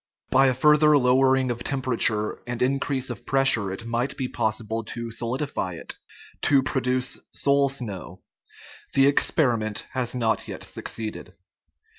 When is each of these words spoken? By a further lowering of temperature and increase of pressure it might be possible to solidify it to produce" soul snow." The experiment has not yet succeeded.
By 0.31 0.47
a 0.47 0.55
further 0.55 0.97
lowering 0.97 1.51
of 1.51 1.63
temperature 1.63 2.41
and 2.47 2.59
increase 2.63 3.11
of 3.11 3.23
pressure 3.23 3.71
it 3.71 3.85
might 3.85 4.17
be 4.17 4.27
possible 4.27 4.83
to 4.85 5.11
solidify 5.11 5.75
it 5.75 5.99
to 6.41 6.63
produce" 6.63 7.19
soul 7.45 7.69
snow." 7.69 8.23
The 8.95 9.05
experiment 9.05 9.85
has 9.91 10.15
not 10.15 10.47
yet 10.47 10.63
succeeded. 10.63 11.35